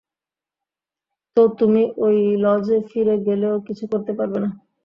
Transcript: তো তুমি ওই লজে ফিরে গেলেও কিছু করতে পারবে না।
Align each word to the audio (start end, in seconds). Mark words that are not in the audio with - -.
তো 1.37 1.41
তুমি 1.59 1.81
ওই 1.97 2.15
লজে 2.43 2.77
ফিরে 2.89 3.15
গেলেও 3.27 3.55
কিছু 3.67 3.83
করতে 3.91 4.11
পারবে 4.19 4.37
না। 4.43 4.49